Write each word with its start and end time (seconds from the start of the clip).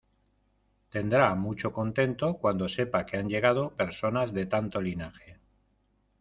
tendrá 0.93 1.27
mucho 1.43 1.69
contento 1.77 2.25
cuando 2.41 2.67
sepa 2.67 3.05
que 3.05 3.17
han 3.17 3.29
llegado 3.29 3.69
personas 3.75 4.33
de 4.33 4.47
tanto 4.47 4.81
linaje: 4.81 5.37